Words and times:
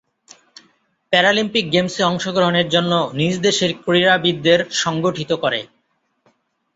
Paralympic 1.13 1.65
গেমসে 1.73 2.01
অংশগ্রহণের 2.03 2.67
জন্য 2.69 2.91
নিজ 3.13 3.35
দেশের 3.39 3.71
ক্রীড়াবিদদের 3.83 4.59
সংগঠিত 4.75 5.31
করে। 5.43 5.59